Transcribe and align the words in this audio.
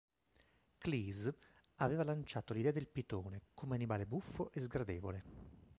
Cleese 0.79 1.35
aveva 1.75 2.03
lanciato 2.03 2.53
l'idea 2.53 2.71
del 2.71 2.87
pitone, 2.87 3.43
come 3.53 3.75
animale 3.75 4.07
buffo 4.07 4.51
e 4.51 4.59
sgradevole. 4.59 5.23